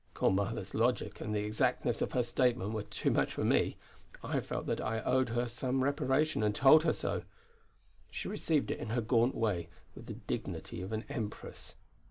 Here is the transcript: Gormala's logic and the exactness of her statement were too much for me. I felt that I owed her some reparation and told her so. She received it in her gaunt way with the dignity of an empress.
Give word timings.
Gormala's 0.15 0.73
logic 0.73 1.21
and 1.21 1.31
the 1.31 1.43
exactness 1.43 2.01
of 2.01 2.13
her 2.13 2.23
statement 2.23 2.71
were 2.73 2.81
too 2.81 3.11
much 3.11 3.33
for 3.35 3.43
me. 3.45 3.77
I 4.23 4.39
felt 4.39 4.65
that 4.65 4.81
I 4.81 5.01
owed 5.01 5.29
her 5.29 5.47
some 5.47 5.83
reparation 5.83 6.41
and 6.41 6.55
told 6.55 6.81
her 6.85 6.93
so. 6.93 7.21
She 8.09 8.27
received 8.27 8.71
it 8.71 8.79
in 8.79 8.89
her 8.89 9.01
gaunt 9.01 9.35
way 9.35 9.69
with 9.93 10.07
the 10.07 10.15
dignity 10.15 10.81
of 10.81 10.91
an 10.91 11.05
empress. 11.07 11.75